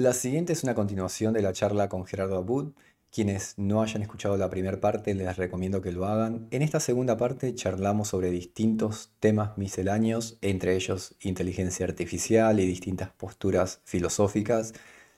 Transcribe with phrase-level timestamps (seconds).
[0.00, 2.70] La siguiente es una continuación de la charla con Gerardo Abud.
[3.10, 6.46] Quienes no hayan escuchado la primera parte, les recomiendo que lo hagan.
[6.52, 13.10] En esta segunda parte charlamos sobre distintos temas misceláneos, entre ellos inteligencia artificial y distintas
[13.10, 14.72] posturas filosóficas.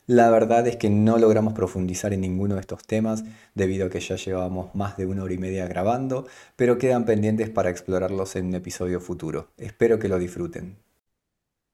[0.07, 3.25] La verdad es que no logramos profundizar en ninguno de estos temas
[3.55, 6.27] debido a que ya llevábamos más de una hora y media grabando,
[6.57, 9.51] pero quedan pendientes para explorarlos en un episodio futuro.
[9.59, 10.79] Espero que lo disfruten.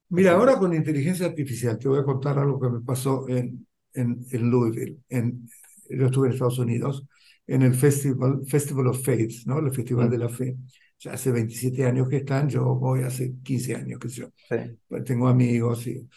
[0.09, 4.25] Mira, ahora con inteligencia artificial te voy a contar algo que me pasó en, en,
[4.31, 4.99] en Louisville.
[5.09, 5.49] En,
[5.91, 7.05] yo estuve en Estados Unidos
[7.47, 9.59] en el Festival, Festival of Faith, ¿no?
[9.59, 10.57] El Festival de la Fe.
[11.01, 14.29] Ya hace 27 años que están, yo voy hace 15 años, que yo.
[14.49, 14.79] sí.
[14.89, 16.09] Pues Tengo amigos y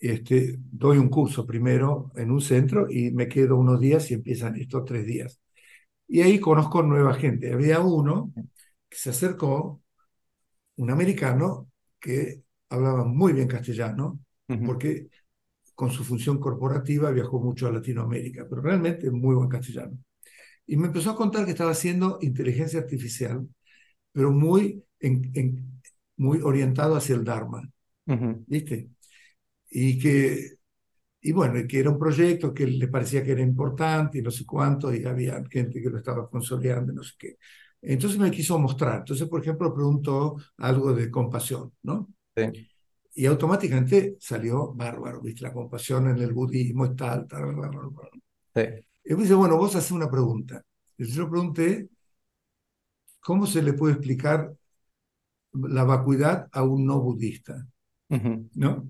[0.00, 4.56] este, doy un curso primero en un centro y me quedo unos días y empiezan
[4.56, 5.40] estos tres días.
[6.08, 7.52] Y ahí conozco nueva gente.
[7.52, 8.32] Había uno
[8.88, 9.82] que se acercó,
[10.76, 11.70] un americano
[12.00, 15.08] que hablaba muy bien castellano, Ujú, porque
[15.74, 19.98] con su función corporativa viajó mucho a Latinoamérica, pero realmente muy buen castellano.
[20.66, 23.48] Y me empezó a contar que estaba haciendo inteligencia artificial,
[24.12, 25.82] pero muy, en, en-
[26.16, 27.68] muy orientado hacia el Dharma,
[28.06, 28.90] ujú, ¿viste?
[29.70, 30.58] Y que,
[31.22, 34.46] y bueno, que era un proyecto que le parecía que era importante y no sé
[34.46, 37.36] cuánto, y había gente que lo estaba consolidando no sé qué.
[37.82, 39.00] Entonces me quiso mostrar.
[39.00, 42.08] Entonces, por ejemplo, preguntó algo de compasión, ¿no?
[42.40, 42.68] Sí.
[43.14, 45.42] Y automáticamente salió bárbaro, ¿viste?
[45.42, 48.22] La compasión en el budismo es tal, tal, tal, tal, tal.
[48.54, 48.86] Sí.
[49.04, 50.62] Y me dice, bueno, vos haces una pregunta.
[50.96, 51.88] Y yo pregunté,
[53.20, 54.52] ¿cómo se le puede explicar
[55.52, 57.66] la vacuidad a un no budista?
[58.08, 58.88] Ujú, ¿No?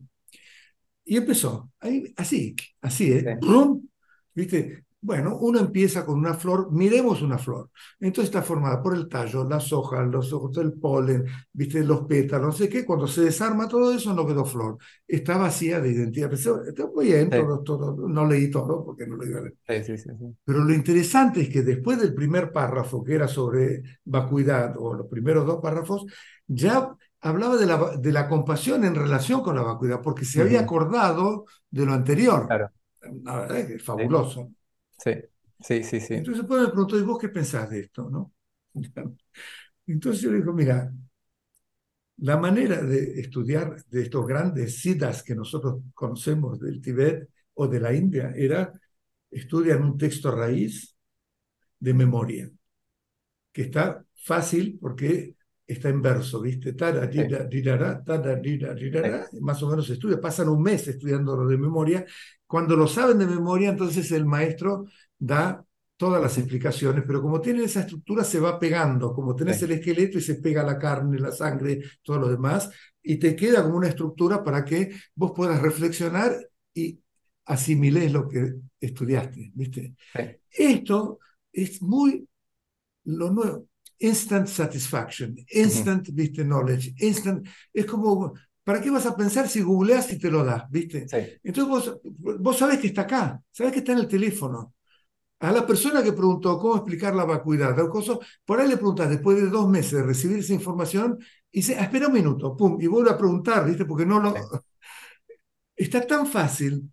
[1.04, 3.12] Y empezó, ahí, así, así, sí.
[3.12, 3.36] ¿eh?
[3.40, 3.86] ¡Prum!
[4.34, 4.84] ¿Viste?
[5.02, 7.70] Bueno, uno empieza con una flor, miremos una flor.
[7.98, 11.82] Entonces está formada por el tallo, las hojas, los ojos, el polen, ¿viste?
[11.84, 12.84] Los pétalos, no sé qué.
[12.84, 14.76] Cuando se desarma todo eso, no quedó flor.
[15.08, 16.28] Está vacía de identidad.
[16.28, 18.08] Pensé, está muy bien, Sí, todo, todo.
[18.08, 19.84] No leí todo porque no lo iba a leer.
[19.84, 20.10] sí, sí.
[20.44, 25.06] Pero lo interesante es que después del primer párrafo, que era sobre vacuidad, o los
[25.06, 26.04] primeros dos párrafos,
[26.46, 30.60] ya hablaba de la, de la compasión en relación con la vacuidad, porque se había
[30.60, 32.46] acordado de lo anterior.
[32.46, 32.70] Claro,
[33.24, 34.50] La verdad es que es fabuloso.
[35.02, 35.12] Sí,
[35.60, 36.14] sí, sí, sí.
[36.14, 38.08] Entonces después me preguntó, ¿y vos qué pensás de esto?
[38.10, 38.32] ¿no?
[39.86, 40.92] Entonces yo le digo, mira,
[42.18, 47.80] la manera de estudiar de estos grandes siddhas que nosotros conocemos del Tíbet o de
[47.80, 48.72] la India era
[49.30, 50.94] estudiar un texto raíz
[51.80, 52.50] de memoria.
[53.52, 55.36] que está fácil porque
[55.72, 56.72] está en verso, ¿viste?
[56.74, 60.86] Tara, Sí, rira, rirará, tara, rira, sí, rirará, más o menos estudia, pasan un mes
[60.88, 62.04] estudiándolo de memoria.
[62.46, 64.86] Cuando lo saben de memoria, entonces el maestro
[65.18, 65.64] da
[65.96, 69.72] todas las explicaciones, pero como tiene esa estructura se va pegando, como tenés sí, el
[69.72, 72.70] esqueleto y se pega la carne, la sangre, todo lo demás,
[73.02, 76.34] y te queda como una estructura para que vos puedas reflexionar
[76.74, 77.00] y
[77.44, 79.94] asimiles lo que estudiaste, ¿viste?
[80.14, 80.40] sí.
[80.50, 81.20] Esto
[81.52, 82.28] es muy
[83.04, 83.66] lo nuevo,
[84.00, 88.34] instant satisfaction, instant, viste, knowledge, instant, es como,
[88.64, 91.12] ¿para qué vas a pensar si googleas y te lo das, viste?
[91.12, 92.00] Sí, Entonces vos,
[92.40, 94.74] vos sabés que está acá, sabés que está en el teléfono.
[95.40, 99.08] A la persona que preguntó cómo explicar la vacuidad, o cosas, por ahí le preguntas
[99.10, 101.18] después de dos meses de recibir esa información
[101.52, 103.84] y dice, "Ah, espera un minuto, pum, y vuelve a preguntar, ¿viste?
[103.86, 104.34] Porque no lo...
[104.34, 104.40] sí,
[105.76, 106.92] Está tan fácil,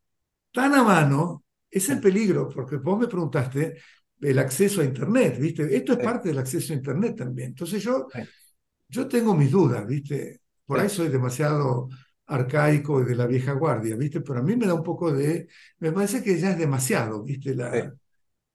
[0.53, 3.75] tan a mano, es el peligro, porque vos me preguntaste
[4.21, 5.75] el acceso a Internet, ¿viste?
[5.75, 7.49] Esto es parte del acceso a Internet también.
[7.49, 8.07] Entonces yo,
[8.89, 10.41] yo tengo mis dudas, ¿viste?
[10.65, 11.89] Por ahí soy demasiado
[12.27, 14.21] arcaico y de la vieja guardia, ¿viste?
[14.21, 15.47] Pero a mí me da un poco de...
[15.79, 17.55] Me parece que ya es demasiado, ¿viste?
[17.55, 17.93] La,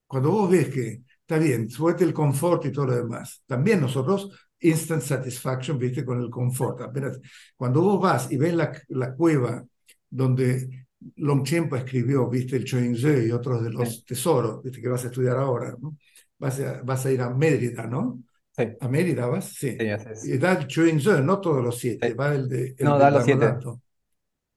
[0.06, 4.30] cuando vos ves que está bien, suelte el confort y todo lo demás, también nosotros,
[4.60, 6.82] instant satisfaction, viste, con el confort.
[6.82, 7.18] Apenas,
[7.56, 9.64] cuando vos vas y ves la, la cueva
[10.10, 10.86] donde
[11.16, 12.96] Longchenpa escribió, viste, el Choying
[13.28, 15.96] y otros de sí, los tesoros, viste, que vas a estudiar ahora, ¿no?
[16.38, 18.22] Vas a, vas a ir a Mérida, ¿no?
[18.56, 19.54] sí, ¿A Mérida vas?
[19.54, 19.88] Sí.
[19.96, 20.08] sí.
[20.22, 22.14] Y da el Choying no todos los siete, Sí.
[22.14, 23.58] va el, de, el No, del da los siete.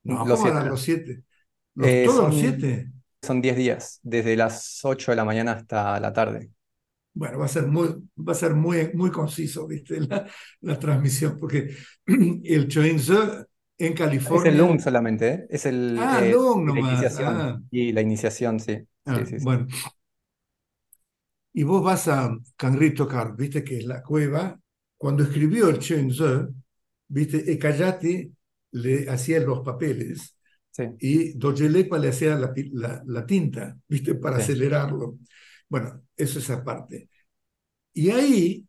[0.03, 0.69] No, Los ¿cómo dan siete.
[0.69, 1.23] los siete?
[1.75, 2.91] Los, Eh, ¿Todos los son, siete?
[3.21, 6.51] son 10 días, desde las 8 de la mañana hasta la tarde.
[7.13, 7.87] Bueno, va a ser muy,
[8.17, 9.99] va a ser muy, muy conciso, ¿viste?
[10.09, 10.27] La,
[10.61, 11.69] la transmisión, porque
[12.05, 13.45] el Choinze
[13.77, 13.93] en
[14.31, 14.57] Es el California.
[14.57, 15.47] LUM solamente, ¿eh?
[15.49, 16.79] Es el, Ah, eh, Long la nomás.
[16.79, 17.51] iniciación.
[17.51, 18.79] Ah, Y la iniciación, sí.
[19.05, 19.47] Sí, ah, sí, sí.
[19.47, 19.67] bueno.
[21.53, 23.63] Y vos vas a Canrito Car, ¿viste?
[23.63, 24.59] Que es la cueva.
[24.97, 26.47] Cuando escribió el Choinze,
[27.07, 27.51] ¿viste?
[27.51, 28.31] Ekayati
[28.71, 30.35] le hacía los papeles
[30.71, 34.15] Sí, y Dojelepa le hacía la, la- la tinta, ¿viste?
[34.15, 35.19] Para sí, acelerarlo.
[35.69, 37.09] Bueno, eso es aparte.
[37.97, 38.67] Y ahí,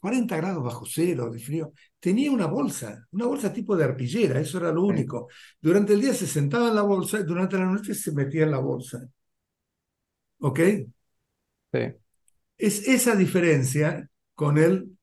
[0.00, 4.56] 40 grados bajo cero de frío, tenía una bolsa, una bolsa tipo de arpillera, eso
[4.58, 5.28] era lo único.
[5.60, 8.52] Durante el día se sentaba en la bolsa y durante la noche se metía en
[8.52, 9.06] la bolsa.
[10.40, 10.60] ¿Ok?
[11.72, 11.78] Sí.
[12.58, 14.96] Es esa diferencia con el,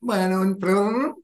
[0.00, 1.21] bueno, perdón,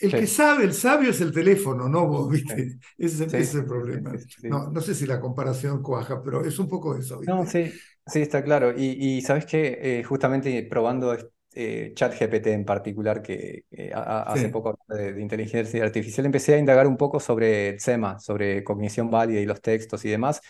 [0.00, 2.78] el que sabe, el sabio es el teléfono, no vos, ¿viste?
[2.96, 4.12] Ese, es el problema.
[4.42, 7.32] No, no sé si la comparación cuaja, pero es un poco eso, ¿viste?
[7.32, 7.70] No, sí,
[8.06, 8.72] sí, está claro.
[8.76, 11.16] Y, sabes que eh, justamente probando
[11.52, 13.64] eh, ChatGPT en particular, que
[13.94, 19.10] hace poco de, de, inteligencia artificial, empecé a indagar un poco sobre SEMA, sobre cognición
[19.10, 20.40] válida y los textos y demás.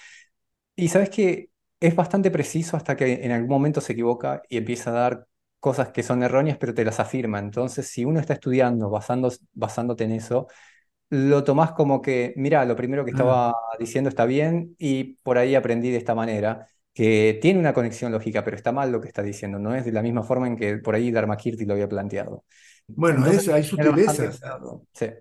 [0.76, 1.50] Y sabes que
[1.80, 5.26] es bastante preciso hasta que en algún momento se equivoca y empieza a dar
[5.60, 7.38] cosas que son erróneas, pero te las afirma.
[7.38, 10.48] Entonces, si uno está estudiando basándote en eso,
[11.10, 15.54] lo tomás como que, mira, lo primero que estaba diciendo está bien y por ahí
[15.54, 19.22] aprendí de esta manera, que tiene una conexión lógica, pero está mal lo que está
[19.22, 22.44] diciendo, no es de la misma forma en que por ahí Dharmakirti lo había planteado.
[22.86, 24.40] Bueno, hay sutilezas.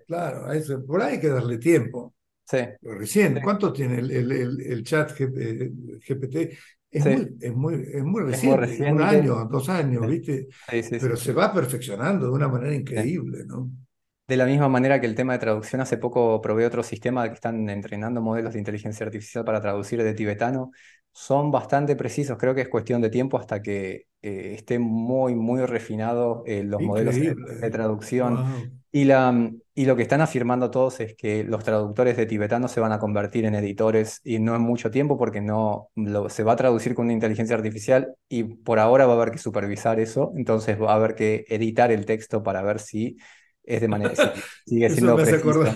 [0.06, 0.46] Claro,
[0.86, 2.14] por ahí hay que darle tiempo.
[2.44, 2.58] Sí.
[2.82, 6.56] recién, ¿cuánto tiene el, el, chat GPT?
[6.90, 8.22] Es, muy, es, muy, es, muy,
[8.56, 10.48] reciente, un año, dos años, ¿viste?
[10.68, 13.70] Pero se va perfeccionando de una manera increíble, ¿no?
[14.26, 17.34] De la misma manera que el tema de traducción, hace poco probé otro sistema que
[17.34, 20.70] están entrenando modelos de inteligencia artificial para traducir de tibetano.
[21.12, 25.64] Son bastante precisos, creo que es cuestión de tiempo hasta que eh, esté muy, muy
[25.66, 28.79] refinado eh, los modelos de, traducción.
[28.92, 32.80] Y, la, y lo que están afirmando todos es que los traductores de tibetano se
[32.80, 35.90] van a convertir en editores y no en mucho tiempo porque no
[36.28, 39.38] se va a traducir con una inteligencia artificial y por ahora va a haber que
[39.38, 43.16] supervisar eso, entonces va a haber que editar el texto para ver si
[43.62, 44.12] es de manera
[44.66, 45.70] sigue siendo eso me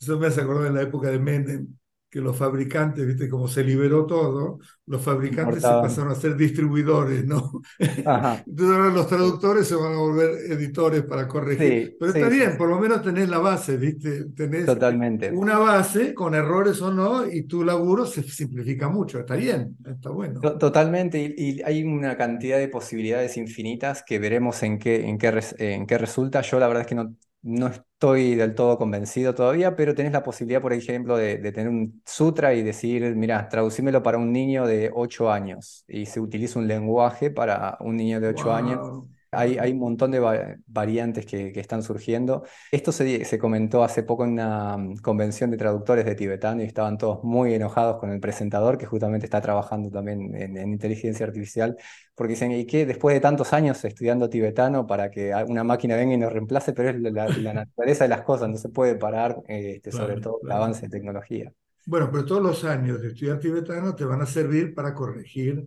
[0.00, 1.68] eso me hace acordar en la época de Menem
[2.12, 7.24] que los fabricantes, viste, como se liberó todo, los fabricantes se pasaron a ser distribuidores,
[7.24, 7.62] ¿no?
[7.78, 11.96] Entonces ahora los traductores se van a volver editores para corregir.
[11.98, 15.30] Pero está bien, por lo menos tenés la base, viste, tenés Totalmente.
[15.32, 20.10] una base con errores o no, y tu laburo se simplifica mucho, está bien, está
[20.10, 20.38] bueno.
[20.40, 25.86] Totalmente, y, hay una cantidad de posibilidades infinitas que veremos en qué, en qué, en
[25.86, 26.42] qué resulta.
[26.42, 30.22] Yo la verdad es que no no estoy del todo convencido todavía, pero tenés la
[30.22, 34.90] posibilidad, por ejemplo, de, tener un sutra y decir, mira, traducímelo para un niño de
[34.94, 39.72] 8 años y se utiliza un lenguaje para un niño de 8 años hay, hay
[39.72, 42.44] un montón de variantes que, que están surgiendo.
[42.70, 46.66] Esto se, se, comentó hace poco en una mm, convención de traductores de tibetano y
[46.66, 51.76] estaban todos muy enojados con el presentador que justamente está trabajando también en, inteligencia artificial,
[52.14, 52.84] porque dicen, ¿y qué?
[52.84, 56.90] Después de tantos años estudiando tibetano para que una máquina venga y nos reemplace, pero
[56.90, 60.82] es la, naturaleza de las cosas, no se puede parar, este, sobre todo el avance
[60.82, 61.52] de tecnología.
[61.86, 65.66] Bueno, pero todos los años de estudiar tibetano te van a servir para corregir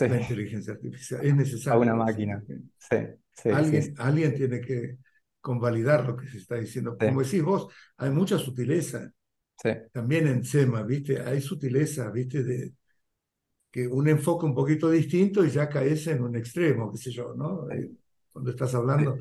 [0.00, 1.24] la inteligencia artificial.
[1.24, 1.80] Es necesario.
[1.80, 2.42] A una máquina.
[2.78, 2.96] Sí,
[3.32, 4.98] sí, alguien, alguien tiene que
[5.40, 6.96] convalidar lo que se está diciendo.
[6.98, 9.12] Como decís vos, hay mucha sutileza.
[9.92, 11.20] También en SEMA, ¿viste?
[11.20, 12.42] Hay sutileza, ¿viste?
[12.42, 12.72] De
[13.70, 17.34] que un enfoque un poquito distinto y ya caes en un extremo, qué sé yo,
[17.34, 17.68] ¿no?
[17.70, 17.90] Eh,
[18.32, 19.18] cuando estás hablando.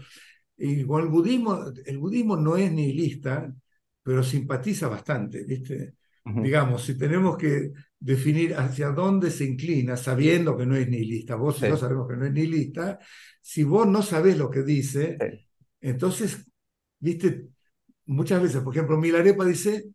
[0.58, 3.54] Y con el budismo, el budismo no es nihilista,
[4.04, 5.96] pero simpatiza bastante, ¿viste?
[6.26, 7.72] Digamos, si tenemos que
[8.04, 12.18] definir hacia dónde se inclina, sabiendo que no es nihilista, vos y yo sabemos que
[12.18, 13.00] no es nihilista,
[13.42, 15.18] si vos no sabés lo que dice,
[15.80, 16.46] entonces,
[17.00, 17.48] viste,
[18.06, 19.86] muchas veces, por ejemplo, Milarepa dice,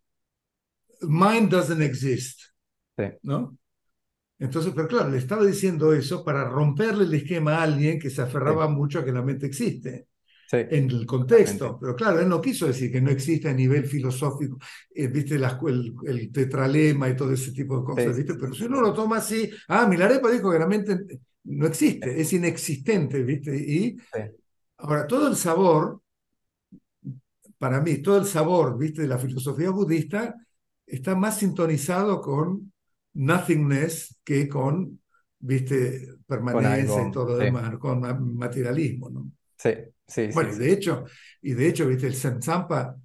[1.02, 2.40] mind doesn't exist,
[3.22, 3.58] ¿no?
[4.38, 8.22] Entonces, pero claro, le estaba diciendo eso para romperle el esquema a alguien que se
[8.22, 10.07] aferraba mucho a que la mente existe
[10.50, 11.78] en el contexto.
[11.80, 14.58] Pero claro, él no quiso decir que no existe a nivel filosófico,
[14.94, 15.58] eh, viste, la,
[16.06, 18.34] el, tetralema y todo ese tipo de cosas, ¿viste?
[18.34, 22.32] Pero si uno lo toma así, ah, Milarepa dijo que la mente no existe, es
[22.32, 23.56] inexistente, ¿viste?
[23.56, 23.96] Y
[24.78, 26.00] ahora, todo el sabor,
[27.58, 29.02] para mí, todo el sabor, ¿viste?
[29.02, 30.34] De la filosofía budista
[30.86, 32.72] está más sintonizado con
[33.14, 35.00] nothingness que con,
[35.38, 36.14] ¿viste?
[36.26, 38.00] Permanencia y todo lo demás, con
[38.36, 39.30] materialismo, ¿no?
[39.56, 39.70] Sí,
[40.08, 40.58] sí, bueno, sí.
[40.58, 41.04] de hecho,
[41.42, 42.96] y de hecho, viste, el Sampa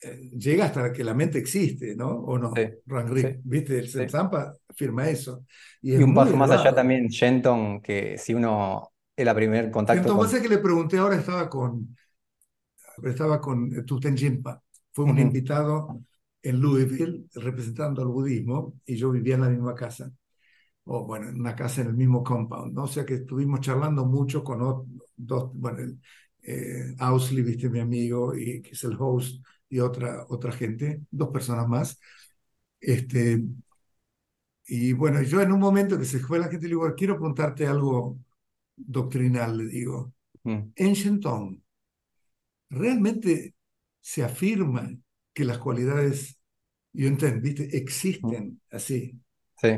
[0.00, 2.08] eh, llega hasta que la mente existe, ¿no?
[2.08, 2.52] ¿O no?
[2.86, 5.44] Rangri, viste, el Sampa afirma eso.
[5.80, 10.10] Y, un paso más allá también, Shenton, que si uno es la primer contacto.
[10.10, 10.48] Entonces, con...
[10.48, 11.96] que le pregunté ahora estaba con,
[13.02, 16.00] estaba con Tuten Jimpa, fue un invitado
[16.42, 20.12] en Louisville representando al budismo y yo vivía en la misma casa
[20.90, 22.84] o bueno, en una casa en el mismo compound, ¿no?
[22.84, 24.62] O sea que estuvimos charlando mucho con
[25.18, 25.98] dos, bueno,
[26.42, 31.28] eh, Ausley, viste, mi amigo, y que es el host, y otra, otra gente, dos
[31.30, 32.00] personas más.
[32.80, 33.42] Este,
[34.66, 37.66] y bueno, yo en un momento que se fue la gente, le digo, quiero preguntarte
[37.66, 38.18] algo
[38.76, 40.12] doctrinal, le digo.
[40.44, 40.58] Mm.
[40.76, 41.62] En Shenton,
[42.70, 43.54] realmente
[44.00, 44.90] se afirma
[45.32, 46.38] que las cualidades,
[46.92, 47.76] yo entiendo, ¿viste?
[47.76, 49.18] existen así.
[49.60, 49.68] Sí.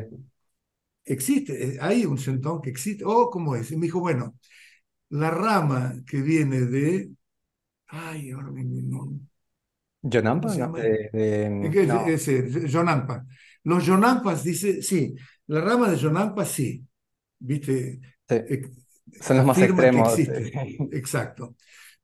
[1.04, 3.04] Existe, eh, hay un Shenton que existe.
[3.04, 3.70] Oh, ¿cómo es?
[3.70, 4.36] Y me dijo, bueno,
[5.10, 7.10] la rama que viene de.
[7.88, 8.64] Ay, ahora me.
[10.02, 10.48] ¿Yonampa?
[10.54, 12.06] De- de- Es que no.
[12.06, 13.26] es, es, Yonampa.
[13.64, 15.14] Los Yonampas, dice, sí,
[15.46, 16.86] la rama de Yonampa sí,
[17.38, 18.36] viste, Sí.
[19.20, 20.18] Son los más extremos.
[20.92, 21.56] exacto.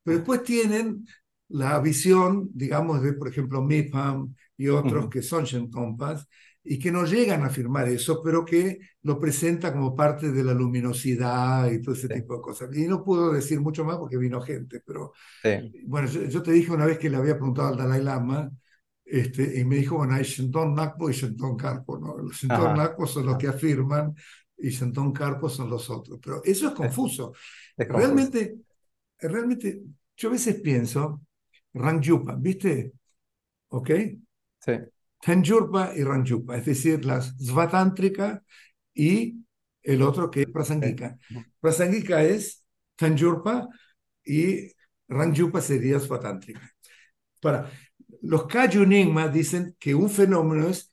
[0.03, 1.07] Pero después tienen
[1.49, 5.11] la visión, digamos, de, por ejemplo, Mipham y otros Ujú.
[5.11, 6.29] que son Shentompas
[6.69, 10.53] y que no llegan a afirmar eso, pero que lo presenta como parte de la
[10.55, 12.15] luminosidad y todo ese Sí.
[12.15, 12.77] tipo de cosas.
[12.77, 15.73] Y no puedo decir mucho más porque vino gente, pero Sí.
[15.87, 18.51] bueno, yo, yo te dije una vez que le había preguntado al Dalai Lama,
[19.05, 22.19] este, y me dijo, bueno, hay Shenton Nakpo y Shenton Karpo, ¿no?
[22.19, 22.77] Los Shenton.
[22.77, 24.13] Nakpo son los que afirman
[24.59, 26.19] y Shenton Karpo son los otros.
[26.21, 27.33] Pero eso es confuso.
[27.77, 28.07] Es confuso.
[28.07, 28.57] Realmente,
[29.21, 29.83] realmente,
[30.17, 31.21] yo a veces pienso,
[31.75, 32.93] Rangyupa, ¿viste?
[33.69, 33.91] ¿Ok?
[34.61, 34.73] Sí.
[35.27, 38.45] Tenjurpa y Rangyupa, es decir, la Svatántrica
[38.95, 39.45] y
[39.83, 40.47] el otro que es.
[40.47, 41.19] Prasangika.
[41.31, 41.43] Ujú.
[41.61, 42.65] Prasangika es
[42.95, 43.69] Tenjurpa
[44.25, 44.71] y
[45.09, 46.71] Rangyupa sería Svatántrica.
[47.41, 47.69] Para,
[48.23, 50.93] los Kayunigma dicen que un fenómeno es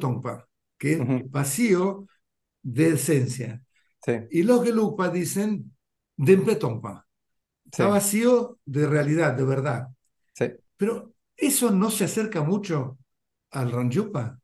[0.00, 2.08] Tongpa, que es vacío
[2.62, 3.62] de esencia.
[4.04, 4.12] Sí.
[4.32, 5.72] Y los Gelupa dicen
[6.16, 7.06] Dempe Tongpa,
[7.64, 7.90] está Sí.
[7.90, 9.86] vacío de realidad, de verdad.
[10.34, 10.46] Sí.
[10.76, 12.98] Pero eso no se acerca mucho
[13.50, 14.38] al Rangyupa,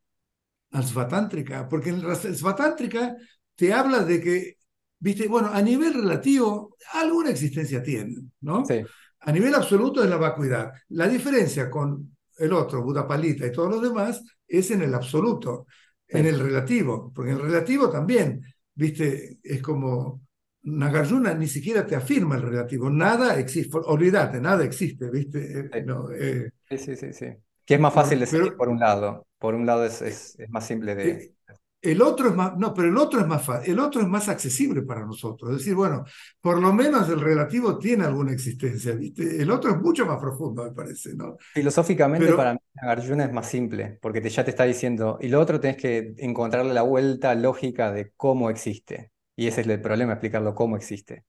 [0.71, 3.15] al Svatántrica, porque el el Svatántrica
[3.55, 4.57] te habla de que,
[4.99, 8.65] viste, bueno, a nivel relativo, alguna existencia tiene, ¿no?
[8.65, 8.83] Sí.
[9.19, 10.71] A nivel absoluto es la vacuidad.
[10.89, 15.67] La diferencia con el otro, Buda Palita y todos los demás, es en el absoluto,
[16.07, 18.41] en el relativo, porque en el relativo también,
[18.73, 20.21] viste, es como
[20.63, 26.09] Nagarjuna ni siquiera te afirma el relativo, nada existe, olvídate, nada existe, viste, Eh, no,
[26.11, 27.25] eh, Sí, sí, sí, sí.
[27.65, 29.27] Que es más fácil de por- seguir pero por un lado.
[29.37, 31.09] Por un lado es, es, es más simple de...
[31.09, 31.33] eh,
[31.81, 34.29] el otro es más, no, pero el otro es más fa- el otro es más
[34.29, 35.51] accesible para nosotros.
[35.51, 36.05] Es decir, bueno,
[36.41, 39.41] por lo menos el relativo tiene alguna existencia, ¿viste?
[39.41, 41.37] El otro es mucho más profundo, me parece, ¿no?
[41.53, 45.27] Filosóficamente Pero para mí Nagarjuna es más simple, porque te, ya te está diciendo, y
[45.27, 49.11] lo otro tenés que encontrarle la vuelta lógica de cómo existe.
[49.35, 51.25] Y ese es el problema, explicarlo cómo existe.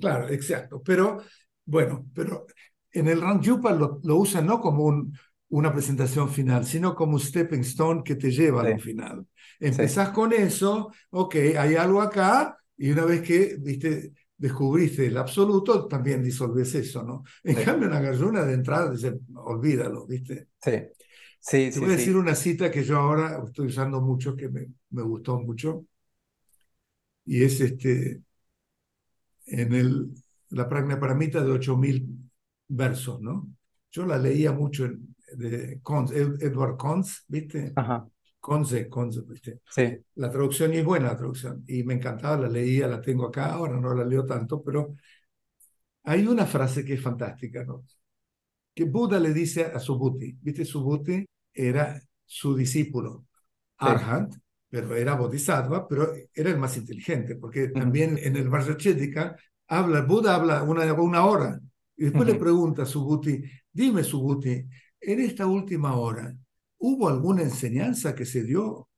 [0.00, 0.82] Claro, exacto.
[0.82, 1.22] Pero,
[1.64, 2.46] bueno, pero
[2.92, 5.12] en el Rangyupa lo, lo usan no como un,
[5.52, 9.26] una presentación final, sino como un stepping stone que te lleva Sí, final.
[9.70, 15.16] sí, Empezás con eso, ok, hay algo acá, y una vez que, viste, descubriste el
[15.18, 17.24] absoluto, también disolves eso, ¿no?
[17.44, 20.48] En sí, cambio, Nagarjuna de entrada dice, olvídalo, ¿viste?
[20.60, 20.72] sí,
[21.40, 24.68] sí, Te voy a decir una cita que yo ahora estoy usando mucho, que me,
[24.90, 25.86] me gustó mucho,
[27.24, 28.22] y es este,
[29.46, 30.10] en el,
[30.50, 32.06] la Pragna Paramita de 8000
[32.68, 33.48] versos, ¿no?
[33.90, 37.76] Yo la leía mucho en- de Cons, Ed- Edward Cons, ¿viste?
[37.76, 38.08] Ajá,
[38.40, 38.88] Conze,
[39.28, 39.60] ¿viste?
[39.68, 43.26] sí, La traducción y es buena la traducción, y me encantaba, la leía, la tengo
[43.26, 44.96] acá, ahora no la leo tanto, pero
[46.04, 47.84] hay una frase que es fantástica, ¿no?
[48.74, 50.64] Que Buda le dice a Subhuti, ¿viste?
[50.64, 53.26] Subhuti era su discípulo,
[53.80, 53.90] sí.
[53.90, 54.34] Arhat,
[54.68, 59.36] pero era Bodhisattva, pero era el más inteligente, porque también en el Vajracharya
[59.68, 61.60] habla, Buda habla una, una hora,
[61.96, 64.64] y después le ujú, pregunta a Subhuti, dime Subhuti,
[65.02, 66.36] en esta última hora,
[66.78, 68.88] ¿hubo alguna enseñanza que se dio?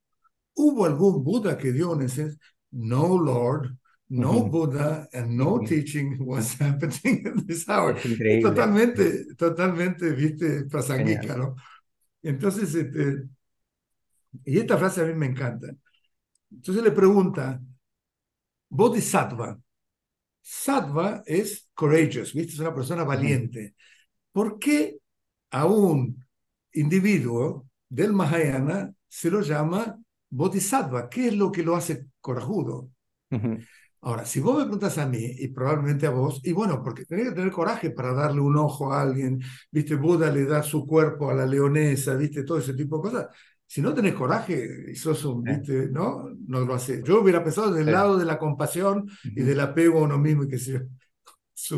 [0.55, 2.39] ¿Hubo algún Buda que dio una enseñanza?
[2.73, 3.77] No, Lord,
[4.11, 5.65] no ujú, Buddha, and no ujú.
[5.65, 7.99] teaching was happening at this hour.
[8.41, 10.65] Totalmente, totalmente, viste,
[10.97, 11.29] Genial.
[11.29, 11.57] prasanguica, ¿no?
[12.23, 13.25] Entonces, este,
[14.45, 15.69] y esta frase a mí me encanta.
[16.51, 17.61] Entonces le pregunta,
[18.71, 19.59] Bodhisattva.
[20.43, 22.55] Sattva es courageous, ¿viste?
[22.55, 23.75] Es una persona valiente.
[24.33, 24.99] ¿Por qué
[25.55, 26.27] a un
[26.73, 29.97] individuo del Mahayana se lo llama
[30.29, 31.09] Bodhisattva?
[31.09, 32.91] ¿Qué es lo que lo hace corajudo?
[34.01, 37.29] Ahora, si vos me preguntas a mí y probablemente a vos, y bueno, porque tenés
[37.29, 41.31] que tener coraje para darle un ojo a alguien, viste, Buda le da su cuerpo
[41.31, 43.29] a la leonesa, viste, todo ese tipo de cosas.
[43.65, 47.03] Si no tenés coraje y sos un, viste, no, no lo haces.
[47.05, 50.49] Yo hubiera pensado del lado de la compasión y del apego a uno mismo y
[50.49, 50.59] que
[51.55, 51.77] se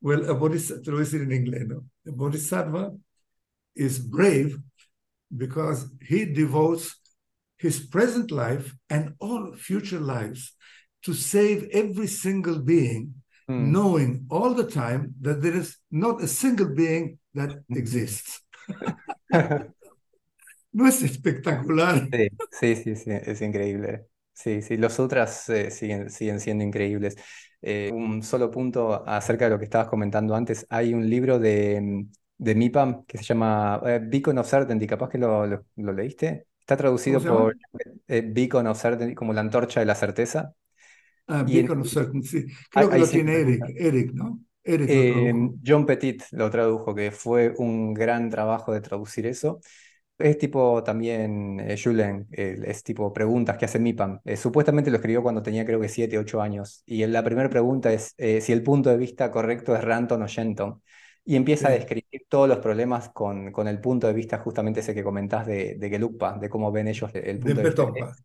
[0.00, 1.84] bodhisattva, te lo voy a decir en inglés, ¿no?
[2.08, 2.96] A bodhisattva
[3.76, 4.58] is brave
[5.36, 6.96] because he devotes
[7.58, 10.54] his present life and all future lives
[11.02, 13.14] to save every single being,
[13.48, 18.42] Mm, knowing all the time that there is not a single being that exists.
[20.72, 22.08] ¿No es espectacular?
[22.12, 24.06] Sí, sí, sí, sí, es increíble.
[24.38, 27.16] Sí, sí, los sutras eh, siguen, siguen siendo increíbles.
[27.60, 30.64] Eh, un solo punto acerca de lo que estabas comentando antes.
[30.70, 35.08] Hay un libro de, mm, de Mipam que se llama eh, Beacon of Certainty, capaz
[35.08, 36.46] que lo, lo- lo leíste.
[36.60, 37.56] Está ¿Cómo traducido por
[38.06, 40.54] eh, Beacon of Certainty, como la antorcha de la certeza.
[41.26, 42.26] Ah, Y en Beacon of Certainty.
[42.26, 42.46] sí.
[42.74, 43.62] hay, Creo que lo tiene Eric.
[43.76, 44.40] Eric, ¿no?
[44.64, 45.32] Eric lo Eh.
[45.66, 49.60] John Petit lo tradujo, que fue un gran trabajo de traducir eso.
[50.18, 54.20] Es tipo también eh, Julen, eh, es tipo preguntas que hace Mipam.
[54.24, 56.82] Eh, supuestamente lo escribió cuando tenía creo que 7 8 años.
[56.86, 60.26] Y la primera pregunta es eh, si el punto de vista correcto es Ranton o
[60.26, 60.82] Shenton.
[61.24, 64.94] Y empieza a describir todos los problemas con, con el punto de vista justamente ese
[64.94, 67.84] que comentás de, de Gelugpa, de cómo ven ellos el punto de vista.
[67.84, 68.16] Dempetompa.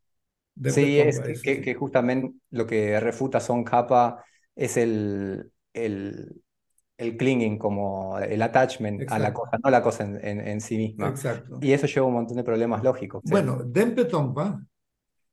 [0.65, 1.61] Sí, es que, eso que- sí.
[1.61, 4.23] que justamente lo que refuta Son Kappa
[4.55, 6.41] es el, el,
[7.03, 10.61] el clinging, como el attachment a la Exacto, cosa, no la cosa en, en- en
[10.61, 11.15] sí misma.
[11.15, 11.59] exacto.
[11.59, 13.23] Y eso lleva un montón de problemas lógicos.
[13.25, 14.65] Sí, Bueno, Dempetompa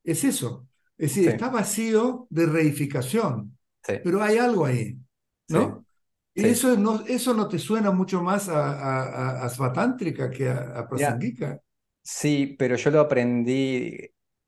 [0.03, 0.67] es eso.
[0.97, 4.97] Es decir, sí, está vacío de reificación, sí, pero hay algo ahí,
[5.49, 5.85] ¿no?
[6.35, 10.79] Y eso no, eso no te suena mucho más a, a, a- a que a,
[10.79, 11.61] a Prasangika.
[12.03, 13.97] Sí, pero yo lo aprendí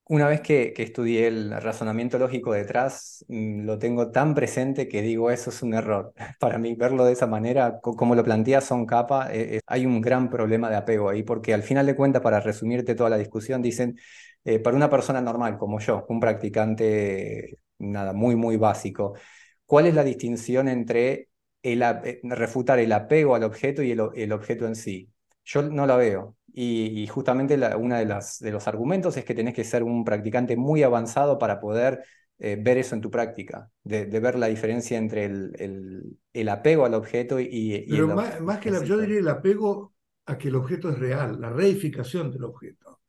[0.07, 5.31] una vez que, estudié el razonamiento lógico detrás, mm, lo tengo tan presente que digo,
[5.31, 6.13] eso es un error.
[6.39, 10.01] Para mí, verlo de esa manera, co- como lo plantea Son Capa, eh, hay un
[10.01, 13.61] gran problema de apego ahí, porque al final de cuentas, para resumirte toda la discusión,
[13.61, 13.97] dicen,
[14.43, 19.13] eh, para una persona normal como yo, un practicante, nada, muy, muy básico,
[19.65, 21.29] ¿cuál es la distinción entre
[21.63, 25.09] eh, refutar el apego al objeto y el objeto en sí?
[25.45, 26.37] Yo no la veo.
[26.53, 29.83] Y, y justamente la, una de las de los argumentos es que tenés que ser
[29.83, 32.03] un practicante muy avanzado para poder
[32.39, 36.49] eh, ver eso en tu práctica, de, de ver la diferencia entre el, el, el
[36.49, 39.93] apego al objeto y, y Pero el más, que en la, yo diría el apego
[40.25, 42.99] a que el objeto es real, la reificación del objeto.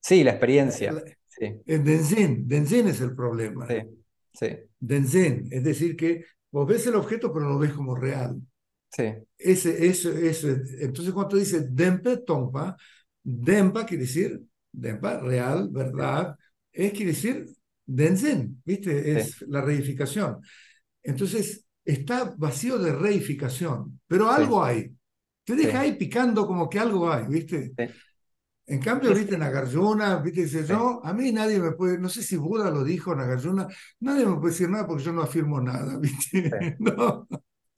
[0.00, 0.94] Sí, la experiencia.
[0.94, 3.66] la- Sí, el Denzin, Denzin es el problema.
[3.68, 3.80] sí,
[4.32, 4.46] sí,
[4.80, 8.40] Denzin, es decir, que vos ves el objeto pero lo ves como real.
[8.96, 10.50] Sí, Ese, ese, ese,
[10.80, 12.76] entonces cuando dice Dempe Tompa,
[13.22, 14.42] Dempa quiere decir,
[14.72, 16.36] Dempa, real, verdad,
[16.72, 17.46] es quiere decir
[17.84, 19.12] Denzin, ¿viste?
[19.12, 20.40] sí, Es la reificación.
[21.02, 24.94] Entonces está vacío de reificación, pero sí, algo hay.
[25.44, 27.76] Te deja sí, ahí picando como que algo hay, ¿viste?
[27.76, 27.84] sí.
[28.66, 32.08] En cambio, es- viste, Nagarjuna, viste, dice, sí, yo, a mí nadie me puede, no
[32.08, 33.68] sé si Buda lo dijo, Nagarjuna,
[34.00, 36.58] nadie me puede decir nada porque yo no afirmo nada, viste, sí.
[36.80, 37.28] no.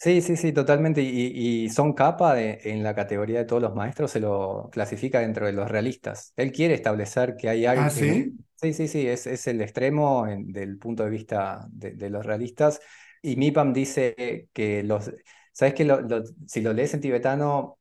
[0.01, 1.03] Sí, sí, sí, totalmente.
[1.03, 5.19] Y, y Son Capa, de- en la categoría de todos los maestros, se lo clasifica
[5.21, 6.33] dentro de los realistas.
[6.37, 10.53] Él quiere establecer que hay Ah, sí, Sí, sí, sí, es, es el extremo en-
[10.53, 12.81] del punto de vista de, de los realistas.
[13.23, 15.13] Y Mipam dice que los.
[15.53, 15.85] ¿Sabes que
[16.47, 17.79] si lo lees en tibetano,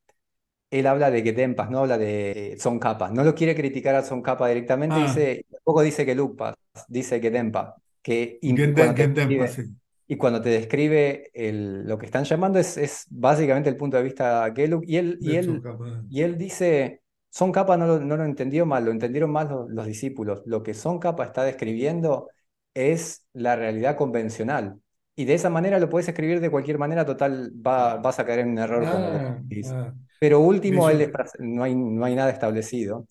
[0.69, 3.09] él habla de Gedempas, no habla de Son Capa.
[3.11, 6.55] No lo quiere criticar a Son Capa directamente, ah, dice, tampoco dice que Lukpas,
[6.89, 9.07] dice Gedempa, que im- Genden, cuando te
[9.47, 9.63] sí,
[10.07, 14.03] y cuando te describe el- lo que están llamando es, es básicamente el punto de
[14.03, 16.03] vista Gelug, y él, y él, Tsongkhapa.
[16.09, 19.69] y él dice, Son Capa no lo, no lo entendió mal, lo entendieron mal los,
[19.69, 20.41] los discípulos.
[20.45, 22.29] Lo que Son Capa está describiendo
[22.73, 24.79] es la realidad convencional.
[25.15, 28.39] Y de esa manera lo puedes escribir de cualquier manera, total, va, vas a caer
[28.39, 33.07] en un error Ah, ah, Pero último, él es no hay, no hay nada establecido.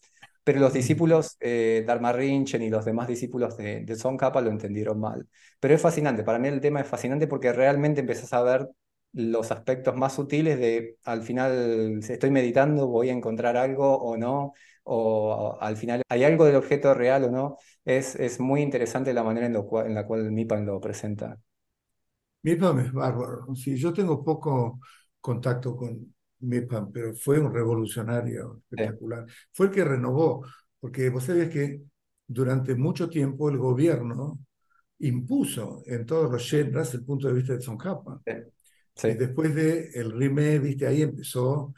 [0.46, 5.00] Pero los discípulos, eh, Dharma Rinchen y los demás discípulos de, de Tsongkhapa lo entendieron
[5.00, 5.28] mal.
[5.61, 8.68] Pero es fascinante, para mí el tema es fascinante porque realmente empezás a ver
[9.12, 14.52] los aspectos más sutiles de al final, estoy meditando, voy a encontrar algo o no,
[14.85, 17.56] o al final hay algo del objeto real o no.
[17.85, 21.38] Es, es muy interesante la manera en, lo cual, en la cual Mipan lo presenta.
[22.42, 23.54] Mipam es bárbaro.
[23.56, 24.80] Sí, yo tengo poco
[25.20, 29.27] contacto con Mipam, pero fue un revolucionario Sí, espectacular.
[29.53, 30.44] Fue el que renovó,
[30.81, 31.83] porque vos sabés que
[32.27, 34.38] durante mucho tiempo el gobierno
[35.01, 38.22] impuso en todos los Shendras el punto de vista de Tsongkhapa.
[38.27, 38.33] sí,
[39.07, 41.75] Y sí, después de el Rime, viste, ahí empezó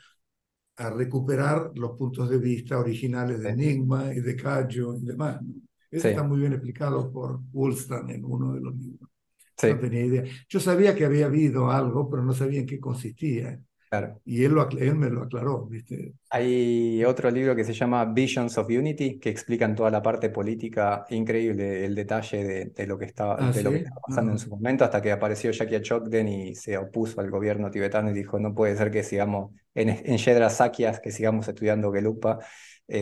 [0.77, 5.43] a recuperar los puntos de vista originales de sí, Enigma y de Cayo y demás.
[5.43, 5.55] ¿no?
[5.91, 9.11] Eso está sí, muy bien explicado por Woolstan en uno de los libros.
[9.57, 10.25] sí, No tenía idea.
[10.49, 13.61] Yo sabía que había habido algo, pero no sabía en qué consistía.
[13.89, 14.21] Claro.
[14.25, 16.15] Y él, lo, él me lo aclaró, ¿viste?
[16.31, 21.07] Hay otro libro que se llama Visions of Unity, que explican toda la parte política,
[21.09, 23.79] increíble el detalle de, de lo que estaba, Ah, de lo que sí.
[23.79, 27.31] estaba pasando en Ah, su momento, hasta que apareció Jackie Chokden y se opuso al
[27.31, 31.49] gobierno tibetano y dijo, no puede ser que sigamos en, en Yedra Sakyas, que sigamos
[31.49, 32.39] estudiando Gelugpa.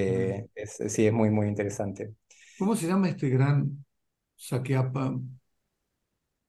[0.06, 0.36] ah.
[0.38, 2.14] Eh, es- sí, es muy, muy interesante.
[2.58, 3.84] ¿Cómo se llama este gran
[4.36, 5.14] Sakyapa?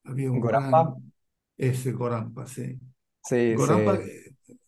[0.04, 1.14] Había un Gorampa, gran,
[1.58, 2.80] ese Gorampa, sí.
[3.24, 4.27] sí, Gorampa, eh,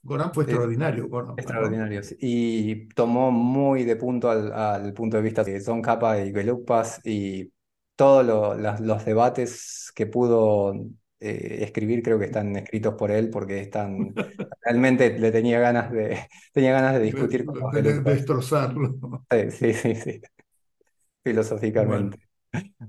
[0.10, 2.02] Goran fue extraordinario, Goran, extraordinario.
[2.20, 7.02] Y tomó muy de punto al, al punto de vista de Son Capa y Gelugpas
[7.06, 7.52] y
[7.96, 10.74] todos lo- los debates que pudo
[11.20, 14.16] eh, escribir creo que están escritos por él porque están,
[14.62, 18.14] realmente le tenía ganas de, tenía ganas de De, discutir con los de- de Gelugpas.
[18.14, 18.98] destrozarlo.
[19.32, 20.22] Sí, sí, sí, sí,
[21.74, 22.29] Bueno, filosóficamente.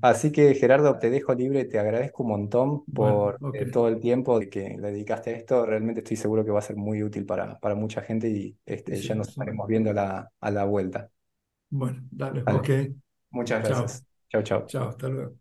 [0.00, 4.00] Así que Gerardo, te dejo libre, te agradezco un montón bueno, por eh, todo el
[4.00, 5.66] tiempo que le dedicaste a esto.
[5.66, 9.00] Realmente estoy seguro que va a ser muy útil para, para mucha gente y este,
[9.00, 11.10] sí, ya nos estaremos viendo a la, a la vuelta.
[11.70, 12.70] Bueno, dale, Vale, ok.
[13.30, 14.06] muchas gracias.
[14.30, 14.68] Chao, chao.
[14.68, 15.36] chao, hasta luego.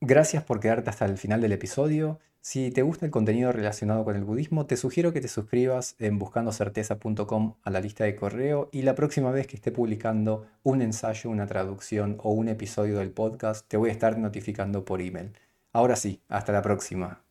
[0.00, 2.18] Gracias por quedarte hasta el final del episodio.
[2.44, 6.18] Si te gusta el contenido relacionado con el budismo, te sugiero que te suscribas en
[6.18, 11.30] buscandocerteza.com a la lista de correo y la próxima vez que esté publicando un ensayo,
[11.30, 15.32] una traducción o un episodio del podcast, te voy a estar notificando por email.
[15.72, 17.21] Ahora sí, hasta la próxima.